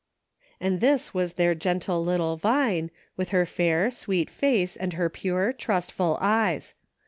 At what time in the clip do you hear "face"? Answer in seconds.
4.31-4.75